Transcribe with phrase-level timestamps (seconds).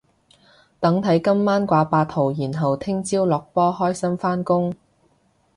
[0.79, 4.73] 等睇今晚掛八號然後聽朝落波開心返工